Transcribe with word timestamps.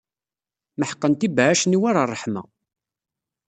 Meḥqent 0.79 1.27
ibeɛɛac-nni 1.27 1.77
war 1.81 1.95
ṛṛeḥma. 2.07 2.41